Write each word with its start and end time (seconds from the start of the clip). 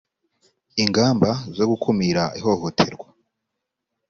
ingamba 0.83 1.29
zo 1.55 1.65
gukumira 1.71 2.23
ihohoterwa. 2.39 3.07